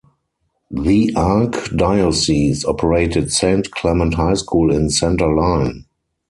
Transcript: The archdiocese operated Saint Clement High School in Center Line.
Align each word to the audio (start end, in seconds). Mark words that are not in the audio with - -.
The 0.71 1.13
archdiocese 1.15 2.65
operated 2.65 3.31
Saint 3.31 3.69
Clement 3.69 4.15
High 4.15 4.33
School 4.33 4.73
in 4.73 4.89
Center 4.89 5.31
Line. 5.31 5.85